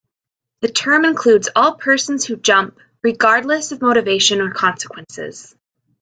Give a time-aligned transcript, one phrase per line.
[0.61, 5.53] The term includes all persons who jump, regardless of motivation or consequences.